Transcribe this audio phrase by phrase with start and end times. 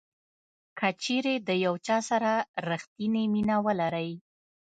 [0.79, 2.31] کچیرې د یو چا سره
[2.69, 4.11] ریښتینې مینه ولرئ.